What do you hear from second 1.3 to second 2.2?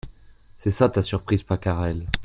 Pacarel.